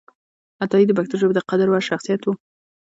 عطایي 0.63 0.85
د 0.87 0.91
پښتو 0.97 1.15
ژبې 1.21 1.33
د 1.35 1.39
قدر 1.49 1.67
وړ 1.69 1.81
شخصیت 1.89 2.21
و 2.23 2.29